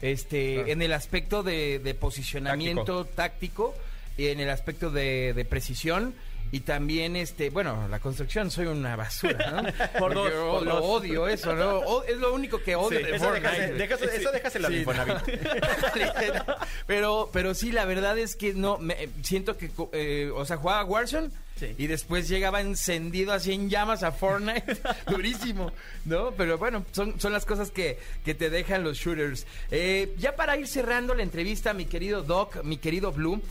[0.04, 0.66] Este, Ah.
[0.68, 3.74] en el aspecto de, de posicionamiento táctico,
[4.16, 6.14] y en el aspecto de, de precisión.
[6.52, 9.64] Y también, este, bueno, la construcción soy una basura, ¿no?
[10.00, 10.84] Por dos, yo por lo dos.
[10.84, 11.78] odio eso, ¿no?
[11.80, 13.78] O- es lo único que odio de eso, Fortnite.
[13.78, 15.16] déjase- eso déjaselo Sí, Infonavit.
[16.88, 20.84] pero, pero sí, la verdad es que no, me, siento que, eh, o sea, jugaba
[20.86, 21.76] Warzone Sí.
[21.78, 25.74] y después llegaba encendido así en llamas a Fortnite, durísimo,
[26.06, 26.32] ¿no?
[26.32, 29.46] Pero bueno, son, son las cosas que, que te dejan los shooters.
[29.70, 33.42] Eh, ya para ir cerrando la entrevista, mi querido Doc, mi querido Blue,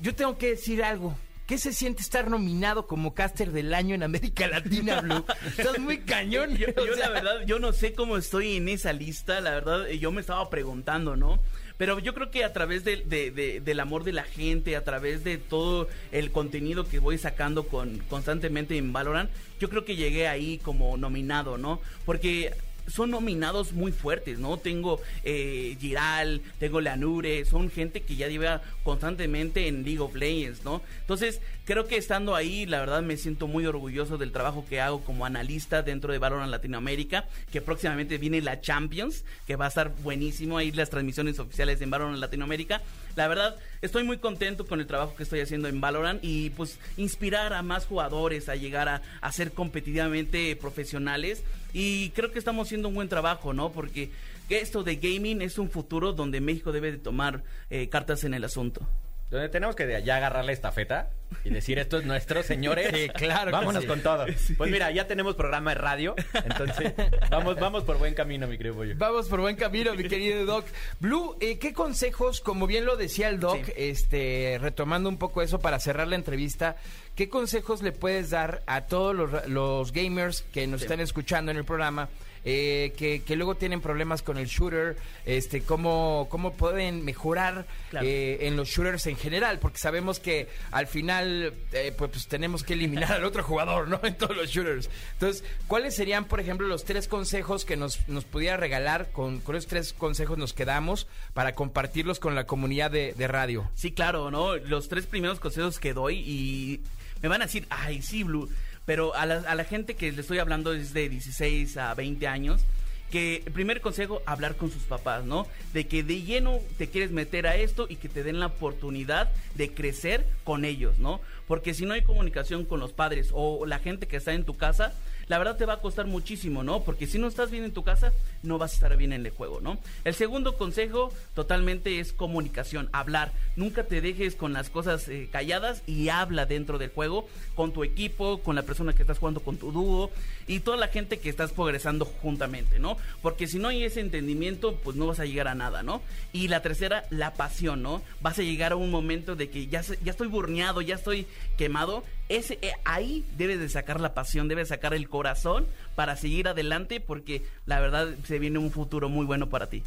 [0.00, 1.18] yo tengo que decir algo.
[1.50, 5.24] ¿Qué se siente estar nominado como caster del año en América Latina, Blue?
[5.58, 6.56] Estás muy cañón.
[6.56, 9.90] Yo, o sea, la verdad, yo no sé cómo estoy en esa lista, la verdad,
[9.90, 11.40] eh, yo me estaba preguntando, ¿no?
[11.76, 14.84] Pero yo creo que a través de- de- de- del amor de la gente, a
[14.84, 19.96] través de todo el contenido que voy sacando con, constantemente en Valorant, yo creo que
[19.96, 21.80] llegué ahí como nominado, ¿no?
[22.06, 22.54] Porque
[22.90, 24.58] son nominados muy fuertes, ¿no?
[24.58, 30.64] Tengo eh, Giral, tengo Leanure, son gente que ya lleva constantemente en League of Legends,
[30.64, 30.82] ¿no?
[31.00, 35.02] Entonces, creo que estando ahí, la verdad me siento muy orgulloso del trabajo que hago
[35.04, 39.94] como analista dentro de Valorant Latinoamérica, que próximamente viene la Champions, que va a estar
[40.02, 42.82] buenísimo ahí las transmisiones oficiales en Valorant Latinoamérica.
[43.16, 46.78] La verdad, estoy muy contento con el trabajo que estoy haciendo en Valorant y pues
[46.96, 52.68] inspirar a más jugadores a llegar a, a ser competitivamente profesionales y creo que estamos
[52.68, 53.70] haciendo un buen trabajo, ¿no?
[53.72, 54.10] Porque
[54.48, 58.44] esto de gaming es un futuro donde México debe de tomar eh, cartas en el
[58.44, 58.86] asunto.
[59.30, 61.10] Donde tenemos que ya agarrar la estafeta
[61.44, 62.90] y decir esto es nuestro, señores.
[62.92, 63.88] Sí, claro que Vámonos sí.
[63.88, 64.26] con todo.
[64.56, 66.92] Pues mira, ya tenemos programa de radio, entonces
[67.30, 68.94] vamos, vamos por buen camino, mi querido pollo.
[68.96, 70.66] Vamos por buen camino, mi querido Doc.
[70.98, 75.60] Blue, eh, ¿qué consejos, como bien lo decía el Doc, este, retomando un poco eso
[75.60, 76.74] para cerrar la entrevista,
[77.14, 81.56] qué consejos le puedes dar a todos los, los gamers que nos están escuchando en
[81.56, 82.08] el programa?
[82.44, 88.06] Eh, que, que luego tienen problemas con el shooter, este, cómo, cómo pueden mejorar Claro.
[88.06, 92.62] eh, en los shooters en general, porque sabemos que al final eh, pues, pues, tenemos
[92.64, 94.00] que eliminar al otro jugador, ¿no?
[94.10, 94.88] En todos los shooters.
[95.14, 99.10] Entonces, ¿cuáles serían, por ejemplo, los tres consejos que nos, nos pudiera regalar?
[99.12, 103.70] Con, con esos tres consejos nos quedamos para compartirlos con la comunidad de, de radio.
[103.74, 104.56] Sí, claro, ¿no?
[104.56, 106.80] Los tres primeros consejos que doy y
[107.22, 108.48] me van a decir, ay, sí, Blue.
[108.86, 112.26] Pero a la, a la gente que le estoy hablando es de 16 a 20
[112.26, 112.62] años.
[113.10, 115.48] Que el primer consejo, hablar con sus papás, ¿no?
[115.72, 119.28] De que de lleno te quieres meter a esto y que te den la oportunidad
[119.56, 121.20] de crecer con ellos, ¿no?
[121.48, 124.56] Porque si no hay comunicación con los padres o la gente que está en tu
[124.56, 124.94] casa,
[125.30, 126.82] la verdad te va a costar muchísimo, ¿no?
[126.82, 128.12] Porque si no estás bien en tu casa,
[128.42, 129.78] no vas a estar bien en el juego, ¿no?
[130.02, 133.30] El segundo consejo totalmente es comunicación, hablar.
[133.54, 137.84] Nunca te dejes con las cosas eh, calladas y habla dentro del juego con tu
[137.84, 140.10] equipo, con la persona que estás jugando con tu dúo
[140.48, 142.96] y toda la gente que estás progresando juntamente, ¿no?
[143.22, 146.02] Porque si no hay ese entendimiento, pues no vas a llegar a nada, ¿no?
[146.32, 148.02] Y la tercera, la pasión, ¿no?
[148.20, 152.02] Vas a llegar a un momento de que ya, ya estoy burneado, ya estoy quemado.
[152.30, 155.66] Ese, eh, ahí debes de sacar la pasión, debes sacar el corazón
[155.96, 159.82] para seguir adelante porque la verdad se viene un futuro muy bueno para ti.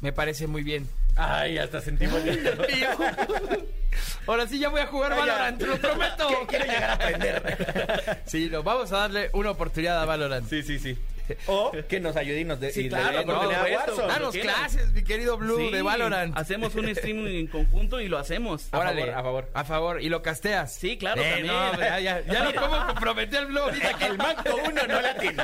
[0.00, 0.88] Me parece muy bien.
[1.16, 2.22] Ay, hasta sentimos.
[4.28, 6.28] Ahora sí ya voy a jugar Valorant, te lo prometo.
[6.48, 8.22] Quiero llegar a aprender.
[8.26, 10.48] Sí, no, vamos a darle una oportunidad a Valorant.
[10.48, 10.96] Sí, sí, sí.
[11.46, 13.22] O que nos ayude y nos dé Sí, y claro.
[13.26, 14.08] Warzone.
[14.08, 16.36] Danos clases, mi querido Blue, Sí, de Valorant.
[16.36, 18.68] Hacemos un stream en conjunto y lo hacemos.
[18.72, 19.02] A Órale.
[19.12, 19.50] favor, a favor.
[19.54, 20.02] A favor.
[20.02, 20.74] ¿Y lo casteas?
[20.74, 21.46] Sí, claro, Eh, también.
[21.54, 23.90] no, ya, ya, ya no como comprometer al Blue ahorita.
[24.06, 25.42] El Manco 1 no la tiene.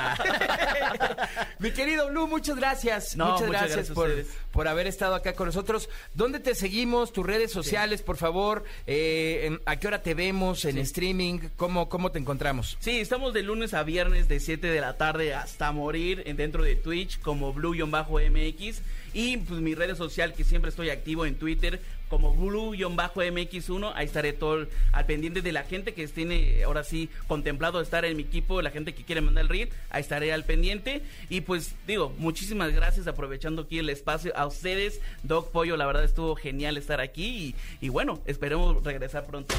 [1.58, 3.16] Mi querido Blue, muchas gracias.
[3.16, 5.88] No, muchas, muchas gracias, gracias por, por haber estado acá con nosotros.
[6.14, 7.12] ¿Dónde te seguimos?
[7.12, 8.64] Tus redes sociales, por favor.
[8.86, 11.38] Eh, en- ¿A qué hora te vemos en streaming?
[11.56, 12.76] ¿Cómo, ¿Cómo te encontramos?
[12.80, 16.62] Sí, estamos de lunes a viernes de 7 de la tarde hasta morir en- dentro
[16.64, 18.80] de Twitch como Blue-MX
[19.14, 23.92] y pues mi red social que siempre estoy activo en Twitter como Blue-MX1.
[23.94, 28.16] Ahí estaré todo al pendiente de la gente que tiene ahora sí contemplado estar en
[28.16, 31.02] mi equipo, la gente que quiere mandar el read, ahí estaré al pendiente.
[31.28, 36.04] Y pues digo, muchísimas gracias aprovechando aquí el espacio a ustedes, Doc Pollo, la verdad
[36.04, 39.54] estuvo genial estar aquí y, y bueno, esperemos regresar pronto.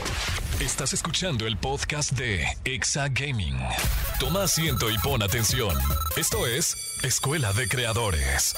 [0.59, 3.57] Estás escuchando el podcast de Exa Gaming.
[4.19, 5.75] Toma asiento y pon atención.
[6.15, 8.55] Esto es Escuela de Creadores.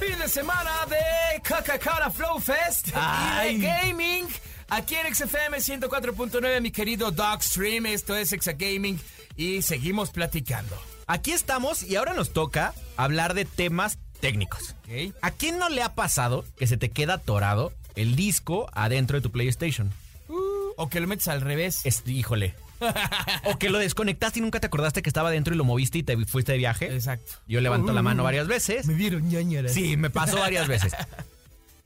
[0.00, 3.56] Fin de semana de Coca-Cola Flow Fest Ay.
[3.56, 4.26] y de Gaming.
[4.70, 7.84] Aquí en XFM 104.9, mi querido Dog Stream.
[7.84, 8.98] Esto es Exa Gaming
[9.36, 10.74] y seguimos platicando.
[11.06, 14.74] Aquí estamos y ahora nos toca hablar de temas técnicos.
[15.20, 19.22] ¿A quién no le ha pasado que se te queda atorado el disco adentro de
[19.22, 19.92] tu PlayStation?
[20.78, 21.80] O que lo metes al revés.
[21.84, 22.54] Es, híjole.
[23.44, 26.02] O que lo desconectaste y nunca te acordaste que estaba dentro y lo moviste y
[26.02, 26.92] te fuiste de viaje.
[26.94, 27.32] Exacto.
[27.46, 28.86] Yo levanto la mano varias veces.
[28.86, 29.72] Me dieron ñañaras.
[29.72, 30.92] Sí, me pasó varias veces.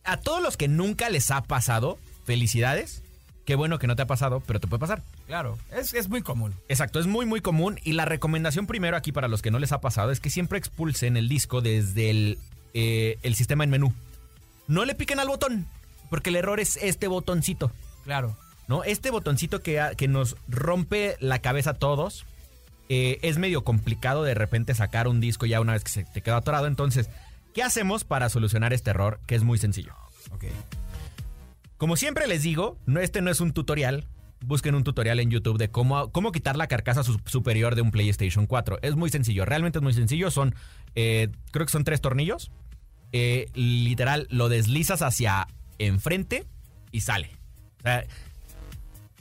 [0.05, 3.03] A todos los que nunca les ha pasado, felicidades.
[3.45, 5.03] Qué bueno que no te ha pasado, pero te puede pasar.
[5.27, 6.55] Claro, es, es muy común.
[6.69, 9.73] Exacto, es muy muy común y la recomendación primero aquí para los que no les
[9.73, 12.39] ha pasado es que siempre expulsen el disco desde el,
[12.75, 13.93] eh, el sistema en menú.
[14.69, 15.67] No le piquen al botón,
[16.11, 17.73] porque el error es este botoncito,
[18.05, 18.37] Claro.
[18.71, 18.85] ¿No?
[18.85, 22.25] Este botoncito que, que nos rompe la cabeza a todos.
[22.89, 26.23] eh, es medio complicado de repente sacar un disco ya una vez que se te
[26.23, 26.67] queda atorado.
[26.67, 27.11] Entonces,
[27.55, 29.21] ¿qué hacemos para solucionar este error?
[29.27, 29.93] Que es muy sencillo.
[31.77, 34.07] Como siempre les digo, no, este no es un tutorial.
[34.43, 37.91] Busquen un tutorial en YouTube de cómo, cómo quitar la carcasa su- superior de un
[37.91, 38.79] PlayStation 4.
[38.83, 40.31] Es muy sencillo, realmente es muy sencillo.
[40.31, 40.55] Son,
[40.95, 42.51] eh, creo que son tres tornillos.
[43.13, 45.47] Eh, literal, lo deslizas hacia
[45.79, 46.47] enfrente
[46.91, 47.31] y sale.
[47.81, 48.05] O sea,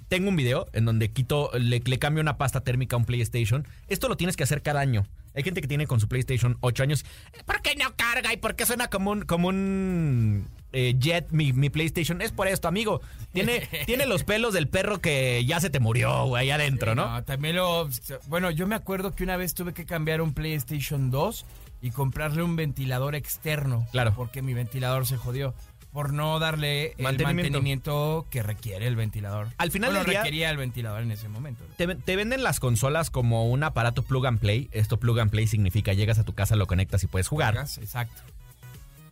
[0.09, 3.65] tengo un video en donde quito, le, le cambio una pasta térmica a un PlayStation.
[3.87, 5.05] Esto lo tienes que hacer cada año.
[5.35, 7.05] Hay gente que tiene con su PlayStation 8 años.
[7.45, 8.33] ¿Por qué no carga?
[8.33, 12.21] ¿Y por qué suena como un, como un eh, jet mi, mi PlayStation?
[12.21, 13.01] Es por esto, amigo.
[13.31, 17.23] Tiene, tiene los pelos del perro que ya se te murió, güey, ahí adentro, ¿no?
[17.23, 17.87] también lo.
[18.27, 21.45] Bueno, yo me acuerdo que una vez tuve que cambiar un PlayStation 2
[21.81, 23.87] y comprarle un ventilador externo.
[23.91, 24.13] Claro.
[24.15, 25.53] Porque mi ventilador se jodió.
[25.91, 28.27] Por no darle el Mantenimiento.
[28.29, 29.47] que requiere el ventilador.
[29.57, 31.63] Al final bueno, del día- requería el ventilador en ese momento.
[31.77, 34.69] Te, te venden las consolas como un aparato plug and play.
[34.71, 37.55] Esto plug and play significa llegas a tu casa, lo conectas y puedes jugar.
[37.57, 38.21] Exacto.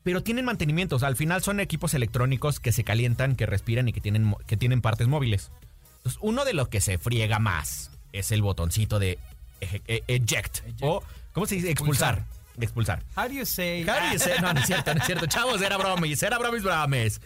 [0.04, 1.04] pero tienen mantenimientos.
[1.04, 4.82] Al final son equipos electrónicos que se calientan, que respiran y que tienen, que tienen
[4.82, 5.50] partes móviles.
[5.98, 9.18] Entonces, uno de los que se friega más es el botoncito de
[9.60, 11.72] e- eject, o, ¿cómo se dice?
[11.72, 12.24] Expulsar.
[12.60, 13.04] Expulsar.
[13.16, 13.84] How do you say?
[13.88, 15.26] How do you say- No, no es cierto, no es cierto.
[15.28, 17.22] Chavos, era bromis, era bromis, bromis.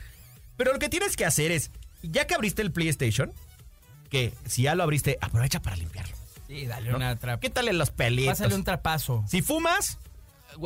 [0.58, 3.32] Pero lo que tienes que hacer es, ya que abriste el PlayStation,
[4.10, 6.16] que si ya lo abriste, aprovecha para limpiarlo.
[6.48, 7.40] Sí, dale una trapa.
[7.40, 8.34] Quítale los pelitos.
[8.38, 9.24] Pásale un trapazo.
[9.28, 9.98] Si fumas,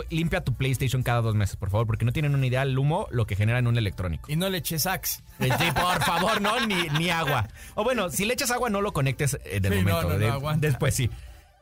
[0.09, 3.07] limpia tu PlayStation cada dos meses, por favor, porque no tienen una idea el humo
[3.11, 4.31] lo que genera en un electrónico.
[4.31, 5.21] Y no le eches axe.
[5.39, 7.47] Sí, por favor, no, ni, ni agua.
[7.75, 10.17] O bueno, si le echas agua, no lo conectes eh, de Sí, no, momento.
[10.17, 11.11] no, no, de- después sí.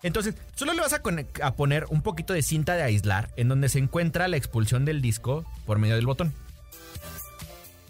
[0.03, 3.79] Entonces, solo le vas a, poner un poquito de cinta de aislar en donde se
[3.79, 6.33] encuentra la expulsión del disco por medio del botón.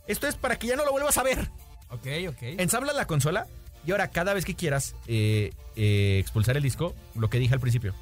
[0.08, 1.50] Esto es para que ya no lo vuelvas a ver.
[1.90, 2.42] Ok, ok.
[2.60, 3.48] Ensambla la consola
[3.86, 7.60] y ahora cada vez que quieras eh, eh, expulsar el disco, lo que dije al
[7.60, 7.96] principio,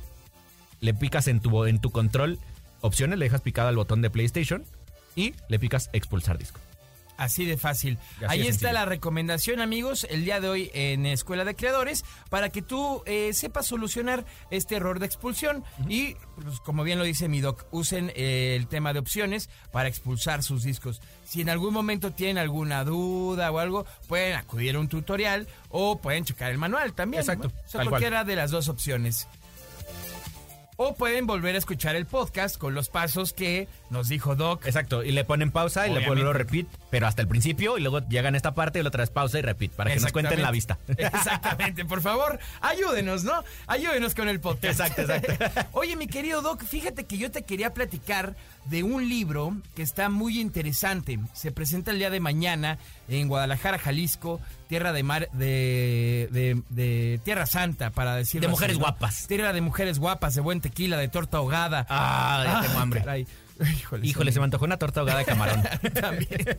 [0.82, 2.38] le picas en tu, en tu control
[2.82, 4.65] opciones, le dejas picado al botón de PlayStation
[5.15, 6.60] y le picas expulsar disco.
[7.21, 7.99] Así de fácil.
[8.17, 8.73] Así Ahí está sencillo.
[8.73, 13.31] la recomendación, amigos, el día de hoy en Escuela de Creadores, para que tú eh,
[13.34, 15.63] sepas solucionar este error de expulsión.
[15.88, 19.88] Y, pues, como bien lo dice mi doc, usen eh, el tema de opciones para
[19.88, 20.99] expulsar sus discos.
[21.23, 25.99] Si en algún momento tienen alguna duda o algo, pueden acudir a un tutorial o
[25.99, 27.21] pueden checar el manual también.
[27.21, 27.53] Exacto, ¿no?
[27.53, 27.89] O sea, cual.
[27.89, 29.27] cualquiera de las dos opciones.
[30.84, 34.65] O pueden volver a escuchar el podcast con los pasos que nos dijo Doc.
[34.65, 37.82] Exacto, y le ponen pausa y le ponen luego repeat, pero hasta el principio y
[37.82, 40.12] luego llegan a esta parte y la otra vez pausa y repeat para que nos
[40.12, 40.80] cuenten la vista.
[40.98, 43.44] Exactamente, por favor, ayúdenos, ¿no?
[43.67, 44.80] Ayúdenos con el podcast.
[44.80, 45.70] Exacto, exacto.
[45.74, 50.10] Oye, mi querido Doc, fíjate que yo te quería platicar de un libro que está
[50.10, 51.19] muy interesante.
[51.34, 54.39] Se presenta el día de mañana en Guadalajara, Jalisco.
[54.67, 58.84] tierra de mar, de, de, de Tierra Santa, para decirlo De así, mujeres ¿no?
[58.84, 59.28] guapas.
[59.28, 61.86] Tierra de mujeres guapas, de buen tequila, de torta ahogada.
[61.89, 63.00] Ah, ya tengo hambre.
[63.02, 63.28] caray.
[63.78, 65.63] Híjole, Híjole, se me antojó una torta ahogada de camarón.
[65.93, 66.58] También.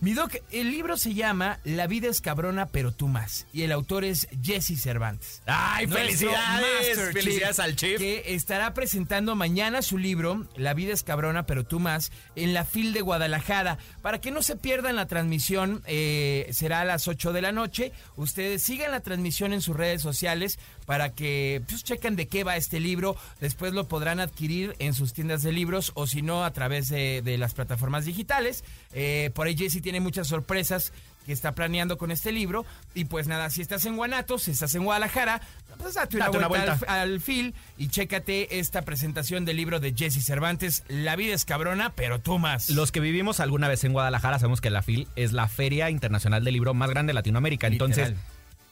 [0.00, 3.46] Mi doc, el libro se llama La vida es cabrona, pero tú más.
[3.52, 5.42] Y el autor es Jesse Cervantes.
[5.46, 7.12] ¡Ay, Nuestro felicidades!
[7.12, 7.98] Felicidades Chief, al Chief.
[7.98, 12.64] Que estará presentando mañana su libro, La vida es cabrona, pero tú más, en la
[12.64, 13.78] FIL de Guadalajara.
[14.02, 17.92] Para que no se pierdan la transmisión, eh, será a las 8 de la noche.
[18.16, 20.58] Ustedes sigan la transmisión en sus redes sociales
[20.88, 23.14] para que pues, chequen de qué va este libro.
[23.42, 27.20] Después lo podrán adquirir en sus tiendas de libros o si no a través de,
[27.20, 28.64] de las plataformas digitales.
[28.94, 30.94] Eh, por ahí Jesse tiene muchas sorpresas
[31.26, 32.64] que está planeando con este libro.
[32.94, 35.42] Y pues nada, si estás en Guanatos, si estás en Guadalajara,
[35.76, 36.90] pues date una, Date una vuelta, vuelta.
[36.90, 41.44] Al, al fil y chécate esta presentación del libro de Jesse Cervantes, La vida es
[41.44, 42.70] cabrona, pero tú más.
[42.70, 46.44] Los que vivimos alguna vez en Guadalajara sabemos que la FIL es la Feria Internacional
[46.44, 47.66] del Libro más grande de Latinoamérica.
[47.66, 48.14] Entonces.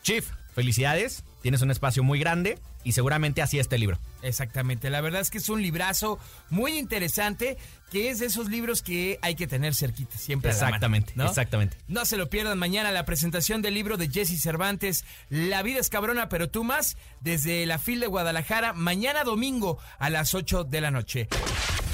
[0.02, 0.24] Chief,
[0.54, 1.24] felicidades.
[1.46, 4.00] Tienes un espacio muy grande y seguramente así este libro.
[4.22, 6.18] Exactamente, la verdad es que es un librazo
[6.50, 7.56] muy interesante,
[7.92, 10.50] que es de esos libros que hay que tener cerquita, siempre.
[10.50, 11.28] a la mano, Exactamente, ¿no?
[11.28, 11.76] exactamente.
[11.86, 15.88] No se lo pierdan mañana la presentación del libro de Jesse Cervantes, La vida es
[15.88, 20.80] cabrona, pero tú más, desde la FIL de Guadalajara, mañana domingo a las 8 de
[20.80, 21.28] la noche.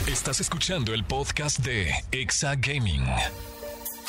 [0.06, 3.04] Estás escuchando el podcast de Exa Gaming.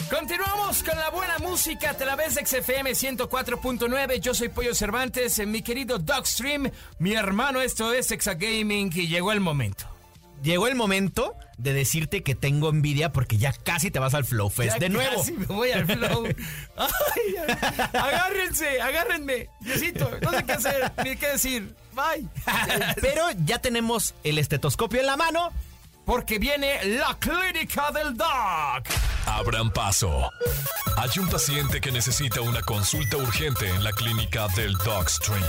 [0.10, 4.20] Continuamos con la buena música a través de XFM 104.9.
[4.20, 9.08] Yo soy Pollo Cervantes, eh, mi querido Dogstream, mi hermano, esto es Exa Gaming y
[9.08, 9.86] llegó el momento.
[10.42, 14.50] Llegó el momento de decirte que tengo envidia porque ya casi te vas al Flow
[14.50, 15.18] Fest Ya de nuevo.
[15.18, 16.26] casi me voy al flow.
[16.78, 17.36] Ay,
[17.94, 19.50] agárrense, agárrenme.
[19.62, 21.76] Diosito, no sé qué hacer, ni qué decir.
[21.94, 22.28] Bye.
[23.02, 25.52] Pero ya tenemos el estetoscopio en la mano.
[26.06, 28.84] Porque viene la clínica del dog.
[29.26, 30.30] Abran paso.
[30.98, 35.42] Hay un paciente que necesita una consulta urgente en la clínica del Dogstream.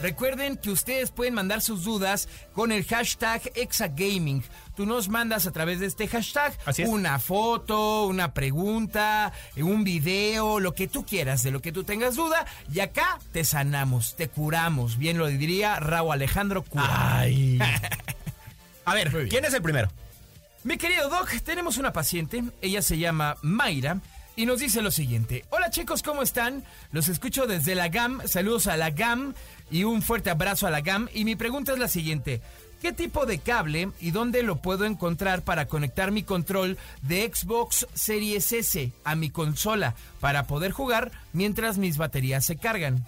[0.00, 4.42] Recuerden que ustedes pueden mandar sus dudas con el hashtag Exagaming.
[4.76, 6.88] Tú nos mandas a través de este hashtag Así es.
[6.88, 12.16] una foto, una pregunta, un video, lo que tú quieras, de lo que tú tengas
[12.16, 12.46] duda.
[12.72, 14.98] Y acá te sanamos, te curamos.
[14.98, 17.18] Bien lo diría Raúl Alejandro Cura.
[17.18, 17.58] Ay.
[18.88, 19.28] A ver.
[19.28, 19.88] ¿quién es el primero?
[20.64, 24.00] Mi querido Doc, tenemos una paciente, ella se llama Mayra
[24.34, 25.44] y nos dice lo siguiente.
[25.50, 26.64] Hola chicos, ¿cómo están?
[26.90, 29.34] Los escucho desde la GAM, saludos a la GAM
[29.70, 32.40] y un fuerte abrazo a la GAM y mi pregunta es la siguiente.
[32.80, 37.86] ¿Qué tipo de cable y dónde lo puedo encontrar para conectar mi control de Xbox
[37.92, 43.04] Series S a mi consola para poder jugar mientras mis baterías se cargan?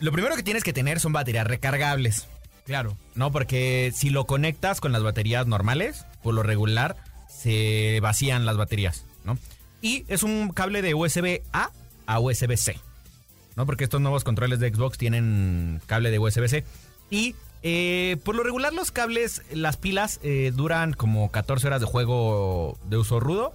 [0.00, 2.26] Lo primero que tienes que tener son baterías recargables.
[2.66, 2.96] Claro.
[3.14, 6.96] No, porque si lo conectas con las baterías normales, por lo regular,
[7.28, 9.38] se vacían las baterías, ¿no?
[9.80, 11.70] Y es un cable de USB A
[12.06, 12.78] a USB C,
[13.54, 13.66] ¿no?
[13.66, 16.64] Porque estos nuevos controles de Xbox tienen cable de USB C.
[17.08, 21.86] Y eh, por lo regular los cables, las pilas eh, duran como 14 horas de
[21.86, 23.54] juego de uso rudo.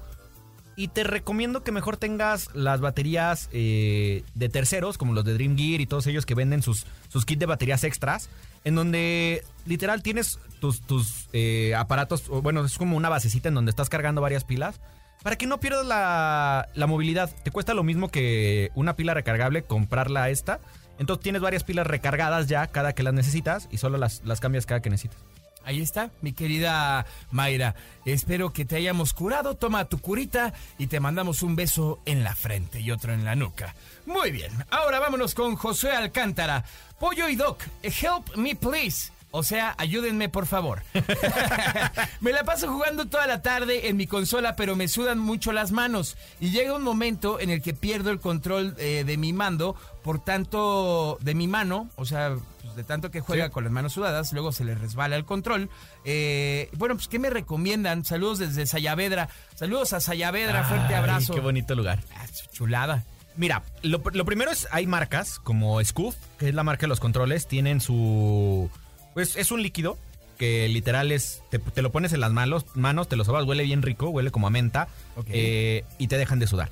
[0.81, 5.55] Y te recomiendo que mejor tengas las baterías eh, de terceros, como los de Dream
[5.55, 8.29] Gear y todos ellos que venden sus, sus kits de baterías extras,
[8.63, 13.69] en donde literal tienes tus, tus eh, aparatos, bueno, es como una basecita en donde
[13.69, 14.81] estás cargando varias pilas,
[15.21, 17.29] para que no pierdas la, la movilidad.
[17.43, 20.61] Te cuesta lo mismo que una pila recargable comprarla esta.
[20.97, 24.65] Entonces tienes varias pilas recargadas ya cada que las necesitas y solo las, las cambias
[24.65, 25.19] cada que necesitas.
[25.63, 27.75] Ahí está, mi querida Mayra.
[28.05, 29.55] Espero que te hayamos curado.
[29.55, 33.35] Toma tu curita y te mandamos un beso en la frente y otro en la
[33.35, 33.75] nuca.
[34.05, 36.65] Muy bien, ahora vámonos con José Alcántara.
[36.99, 39.11] Pollo y Doc, help me please.
[39.31, 40.83] O sea, ayúdenme por favor.
[42.21, 45.71] me la paso jugando toda la tarde en mi consola, pero me sudan mucho las
[45.71, 46.17] manos.
[46.41, 50.21] Y llega un momento en el que pierdo el control eh, de mi mando, por
[50.21, 54.33] tanto, de mi mano, o sea, pues, de tanto que juega con las manos sudadas,
[54.33, 55.69] luego se le resbala el control.
[56.03, 58.03] Eh, bueno, pues, ¿qué me recomiendan?
[58.03, 59.29] Saludos desde Sayavedra.
[59.55, 61.33] Saludos a Sayavedra, fuerte abrazo.
[61.33, 61.99] Qué bonito lugar.
[62.17, 63.05] Ah, chulada.
[63.37, 66.99] Mira, lo, lo primero es, hay marcas como Scoof, que es la marca de los
[66.99, 68.69] controles, tienen su...
[69.13, 69.97] Pues es un líquido
[70.37, 73.63] que literal es, te, te lo pones en las manos, manos, te lo sobas, huele
[73.63, 74.87] bien rico, huele como a menta,
[75.27, 76.69] eh, y te dejan de sudar.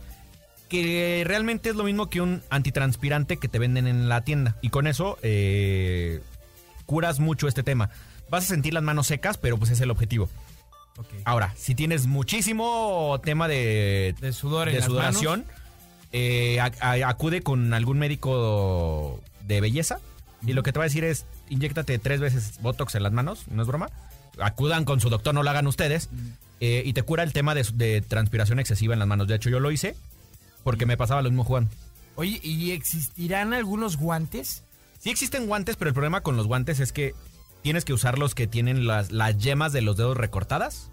[0.69, 4.56] Que realmente es lo mismo que un antitranspirante que te venden en la tienda.
[4.62, 6.21] Y con eso eh,
[6.86, 7.89] curas mucho este tema.
[8.30, 10.29] Vas a sentir las manos secas, pero pues es el objetivo.
[11.23, 15.46] Ahora, si tienes muchísimo tema de, De sudor en de sudoración,
[16.12, 20.00] eh, a- a- acude con algún médico de belleza
[20.46, 23.47] y lo que te va a decir es, inyéctate tres veces Botox en las manos,
[23.50, 23.89] no es broma.
[24.39, 26.10] Acudan con su doctor, no lo hagan ustedes.
[26.62, 29.27] eh, y te cura el tema de, de transpiración excesiva en las manos.
[29.27, 29.95] De hecho, yo lo hice
[30.63, 31.69] porque me pasaba lo mismo jugando.
[32.15, 34.63] Oye, ¿y existirán algunos guantes?
[35.00, 37.13] Sí existen guantes, pero el problema con los guantes es que
[37.62, 40.89] tienes que usar los que tienen las, las yemas de los dedos recortadas,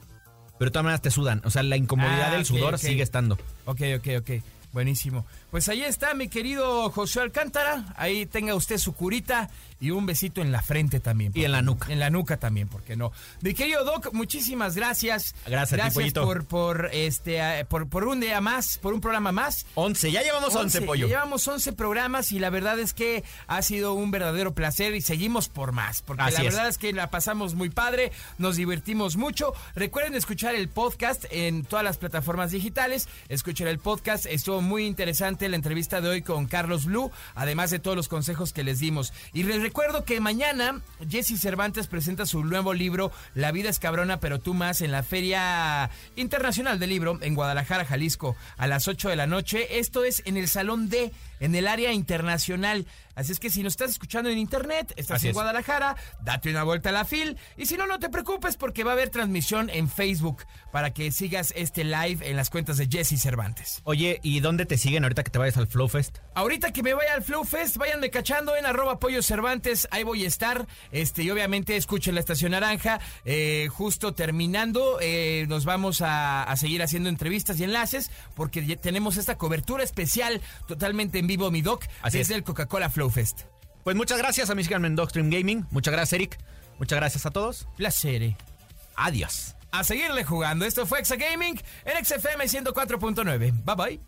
[0.58, 1.42] pero de todas maneras te sudan.
[1.44, 3.36] O sea, la incomodidad Ah, del sudor sigue estando.
[3.64, 4.30] Ok, ok, ok.
[4.72, 5.24] Buenísimo.
[5.56, 7.86] Pues ahí está mi querido José Alcántara.
[7.96, 9.48] Ahí tenga usted su curita
[9.80, 11.32] y un besito en la frente también.
[11.34, 11.90] Y en la nuca.
[11.90, 13.12] En la nuca también, ¿por qué no?
[13.40, 15.34] Mi querido Doc, muchísimas gracias.
[15.46, 16.24] Gracias ti, Pollito.
[16.24, 19.66] por, por, este, por, por un día más, por un programa más.
[19.74, 21.06] 11, ya llevamos 11, pollo.
[21.06, 25.00] ya Llevamos 11 programas y la verdad es que ha sido un verdadero placer y
[25.00, 26.02] seguimos por más.
[26.02, 26.54] Porque Así la es.
[26.54, 29.54] verdad es que la pasamos muy padre, nos divertimos mucho.
[29.74, 33.08] Recuerden escuchar el podcast en todas las plataformas digitales.
[33.28, 37.78] Escuchen el podcast, estuvo muy interesante la entrevista de hoy con Carlos Blue, además de
[37.78, 39.12] todos los consejos que les dimos.
[39.32, 44.20] Y les recuerdo que mañana Jesse Cervantes presenta su nuevo libro La vida es cabrona,
[44.20, 49.08] pero tú más en la Feria Internacional del Libro en Guadalajara, Jalisco, a las 8
[49.08, 49.78] de la noche.
[49.78, 52.86] Esto es en el Salón D, en el área internacional.
[53.14, 55.34] Así es que si nos estás escuchando en internet, estás Así en es.
[55.34, 57.38] Guadalajara, date una vuelta a la FIL.
[57.56, 61.10] Y si no, no te preocupes porque va a haber transmisión en Facebook para que
[61.10, 63.80] sigas este live en las cuentas de Jesse Cervantes.
[63.84, 66.18] Oye, ¿y dónde te siguen ahorita que te vayas al Flow Fest?
[66.34, 70.24] Ahorita que me vaya al Flow Fest, váyanme cachando en arroba pollo Cervantes, ahí voy
[70.24, 70.66] a estar.
[70.92, 73.00] Este, y obviamente escuchen la estación naranja.
[73.24, 78.76] Eh, justo terminando, eh, nos vamos a, a seguir haciendo entrevistas y enlaces, porque ya
[78.76, 82.38] tenemos esta cobertura especial totalmente en vivo, mi doc, Así desde es.
[82.38, 83.42] el Coca-Cola Flow Fest.
[83.84, 85.66] Pues muchas gracias a mi síganme en Dogstream Gaming.
[85.70, 86.38] Muchas gracias, Eric.
[86.78, 87.66] Muchas gracias a todos.
[87.76, 88.36] Placer.
[88.96, 89.54] Adiós.
[89.72, 90.64] A seguirle jugando.
[90.64, 93.64] Esto fue Exa Gaming en XFM 104.9.
[93.64, 94.00] Bye bye.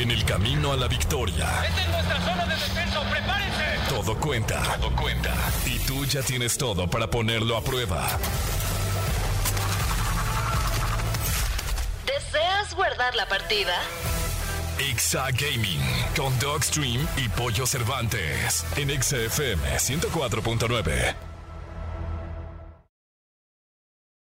[0.00, 3.64] En el camino a la victoria, Esta es nuestra zona de defensa, prepárense.
[3.88, 4.62] todo cuenta.
[4.80, 5.34] Todo cuenta.
[5.66, 8.06] Y tú ya tienes todo para ponerlo a prueba.
[12.06, 13.74] ¿Deseas guardar la partida?
[14.80, 15.80] Exa Gaming
[16.16, 21.29] con Dogstream y Pollo Cervantes en XFM 104.9.